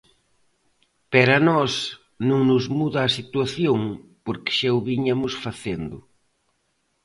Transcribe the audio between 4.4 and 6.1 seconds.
xa o viñamos facendo.